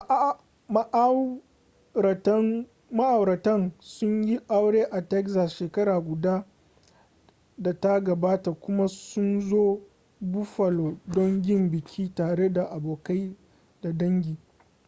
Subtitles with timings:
[2.97, 6.45] ma'auratan sun yi aure a texas shekara guda
[7.57, 9.81] da ta gabata kuma sun zo
[10.19, 13.37] buffalo don yin biki tare da abokai
[13.81, 14.37] da dangi